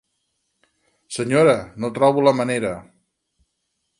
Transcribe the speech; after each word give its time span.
Senyora, 1.17 1.53
no 1.85 1.93
trobo 1.99 2.25
la 2.29 2.35
manera. 2.39 2.75